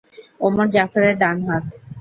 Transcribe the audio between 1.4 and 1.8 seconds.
হাত!